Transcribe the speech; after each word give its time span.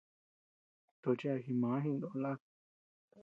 Tochi 1.01 1.27
a 1.33 1.35
jimàà 1.43 1.77
jiknó 1.83 2.09
laka. 2.21 2.47